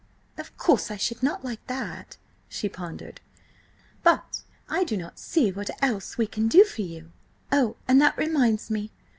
[0.35, 2.17] "Of course I should not like that,"
[2.49, 3.21] she pondered.
[4.01, 7.11] "But I do not see what else we can do for you.
[7.51, 8.89] Oh, and that reminds me!